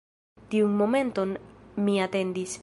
[0.53, 1.37] Tiun momenton
[1.87, 2.59] mi atendis.